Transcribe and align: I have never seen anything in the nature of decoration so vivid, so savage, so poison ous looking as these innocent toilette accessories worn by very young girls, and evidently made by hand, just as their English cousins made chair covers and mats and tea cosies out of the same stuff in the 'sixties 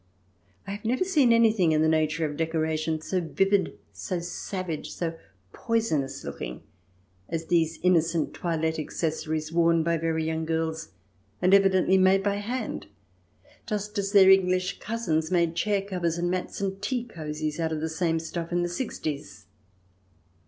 I 0.65 0.71
have 0.71 0.83
never 0.83 1.03
seen 1.03 1.31
anything 1.31 1.73
in 1.73 1.83
the 1.83 1.87
nature 1.87 2.25
of 2.25 2.35
decoration 2.35 3.01
so 3.01 3.21
vivid, 3.21 3.77
so 3.93 4.19
savage, 4.19 4.89
so 4.95 5.15
poison 5.53 6.01
ous 6.01 6.23
looking 6.23 6.63
as 7.29 7.45
these 7.45 7.77
innocent 7.83 8.33
toilette 8.33 8.79
accessories 8.79 9.51
worn 9.53 9.83
by 9.83 9.97
very 9.97 10.25
young 10.25 10.43
girls, 10.43 10.89
and 11.39 11.53
evidently 11.53 11.99
made 11.99 12.23
by 12.23 12.37
hand, 12.37 12.87
just 13.67 13.95
as 13.99 14.11
their 14.11 14.31
English 14.31 14.79
cousins 14.79 15.29
made 15.29 15.53
chair 15.53 15.83
covers 15.83 16.17
and 16.17 16.31
mats 16.31 16.59
and 16.61 16.81
tea 16.81 17.03
cosies 17.05 17.59
out 17.59 17.71
of 17.71 17.79
the 17.79 17.87
same 17.87 18.17
stuff 18.19 18.51
in 18.51 18.63
the 18.63 18.69
'sixties 18.69 19.45